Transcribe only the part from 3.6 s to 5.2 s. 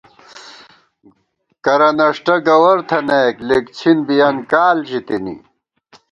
څِھن بِیَن کال ژی